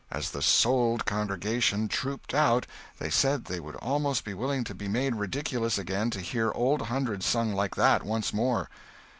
As 0.09 0.31
the 0.31 0.41
"sold" 0.41 1.05
congregation 1.05 1.87
trooped 1.87 2.33
out 2.33 2.65
they 2.97 3.11
said 3.11 3.45
they 3.45 3.59
would 3.59 3.75
almost 3.75 4.23
be 4.25 4.33
willing 4.33 4.63
to 4.63 4.73
be 4.73 4.87
made 4.87 5.13
ridiculous 5.13 5.77
again 5.77 6.09
to 6.09 6.21
hear 6.21 6.51
Old 6.53 6.81
Hundred 6.81 7.21
sung 7.21 7.53
like 7.53 7.75
that 7.75 8.01
once 8.01 8.33
more. 8.33 8.67